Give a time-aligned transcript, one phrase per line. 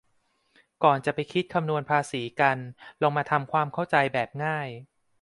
[0.83, 2.57] ก่อนจะไปคิดคำนวณภาษีกัน
[3.01, 4.67] ลองมาทำความเข้าใจแบบง่าย